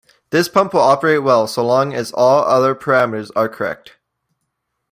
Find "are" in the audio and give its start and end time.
3.35-3.47